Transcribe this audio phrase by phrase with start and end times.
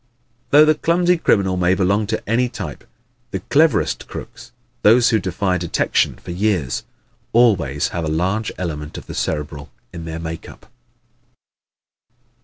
[0.49, 2.85] Though the clumsy criminal may belong to any type,
[3.29, 6.81] the cleverest crooks those who defy detection for years
[7.33, 10.65] always have a large element of the Cerebral in their makeup.